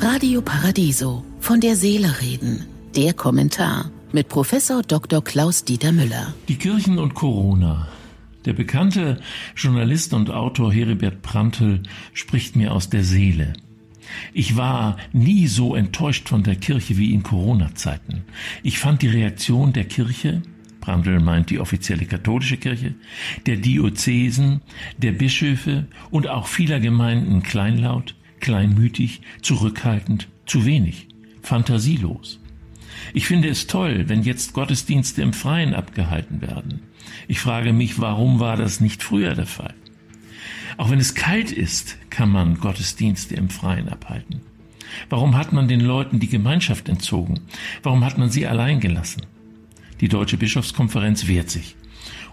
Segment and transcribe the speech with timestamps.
[0.00, 2.66] Radio Paradiso von der Seele reden.
[2.96, 5.22] Der Kommentar mit Professor Dr.
[5.22, 6.34] Klaus Dieter Müller.
[6.48, 7.88] Die Kirchen und Corona.
[8.44, 9.20] Der bekannte
[9.56, 13.52] Journalist und Autor Heribert Prantl spricht mir aus der Seele.
[14.32, 18.24] Ich war nie so enttäuscht von der Kirche wie in Corona-Zeiten.
[18.62, 20.42] Ich fand die Reaktion der Kirche,
[20.80, 22.94] Brandl meint die offizielle katholische Kirche,
[23.46, 24.60] der Diözesen,
[24.98, 31.08] der Bischöfe und auch vieler Gemeinden kleinlaut, kleinmütig, zurückhaltend, zu wenig,
[31.40, 32.40] fantasielos.
[33.14, 36.82] Ich finde es toll, wenn jetzt Gottesdienste im Freien abgehalten werden.
[37.26, 39.74] Ich frage mich, warum war das nicht früher der Fall?
[40.76, 44.40] Auch wenn es kalt ist, kann man Gottesdienste im Freien abhalten.
[45.08, 47.40] Warum hat man den Leuten die Gemeinschaft entzogen?
[47.82, 49.22] Warum hat man sie allein gelassen?
[50.00, 51.76] Die Deutsche Bischofskonferenz wehrt sich.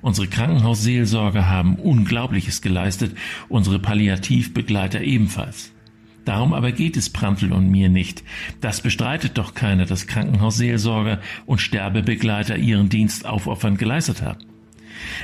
[0.02, 3.16] Unsere Krankenhausseelsorger haben Unglaubliches geleistet,
[3.50, 5.72] unsere Palliativbegleiter ebenfalls.
[6.30, 8.24] Darum aber geht es Prantl und mir nicht.
[8.62, 14.46] Das bestreitet doch keiner, dass Krankenhausseelsorger und Sterbebegleiter ihren Dienst aufopfernd geleistet haben.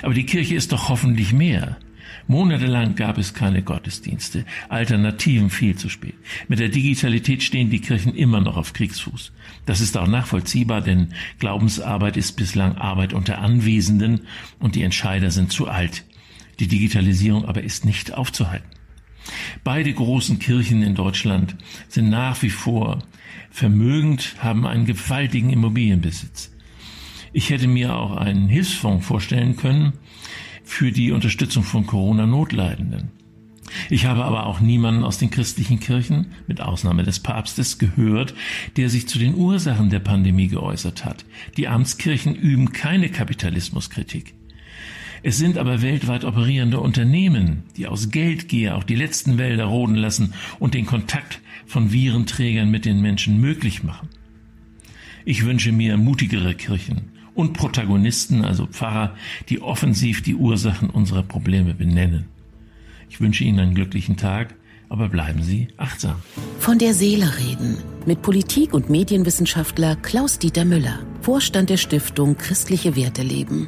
[0.01, 1.77] Aber die Kirche ist doch hoffentlich mehr.
[2.25, 6.15] Monatelang gab es keine Gottesdienste, Alternativen viel zu spät.
[6.47, 9.31] Mit der Digitalität stehen die Kirchen immer noch auf Kriegsfuß.
[9.67, 14.21] Das ist auch nachvollziehbar, denn Glaubensarbeit ist bislang Arbeit unter Anwesenden
[14.57, 16.03] und die Entscheider sind zu alt.
[16.59, 18.75] Die Digitalisierung aber ist nicht aufzuhalten.
[19.63, 21.55] Beide großen Kirchen in Deutschland
[21.87, 22.99] sind nach wie vor
[23.49, 26.51] vermögend, haben einen gewaltigen Immobilienbesitz.
[27.33, 29.93] Ich hätte mir auch einen Hilfsfonds vorstellen können
[30.63, 33.11] für die Unterstützung von Corona-Notleidenden.
[33.89, 38.33] Ich habe aber auch niemanden aus den christlichen Kirchen, mit Ausnahme des Papstes, gehört,
[38.77, 41.25] der sich zu den Ursachen der Pandemie geäußert hat.
[41.57, 44.33] Die Amtskirchen üben keine Kapitalismuskritik.
[45.27, 50.35] Es sind aber weltweit operierende Unternehmen, die aus Geldgier auch die letzten Wälder roden lassen
[50.59, 54.07] und den Kontakt von Virenträgern mit den Menschen möglich machen.
[55.25, 59.15] Ich wünsche mir mutigere Kirchen und Protagonisten, also Pfarrer,
[59.49, 62.25] die offensiv die Ursachen unserer Probleme benennen.
[63.09, 64.53] Ich wünsche Ihnen einen glücklichen Tag,
[64.89, 66.17] aber bleiben Sie achtsam.
[66.59, 73.23] Von der Seele reden mit Politik- und Medienwissenschaftler Klaus-Dieter Müller, Vorstand der Stiftung Christliche Werte
[73.23, 73.67] leben.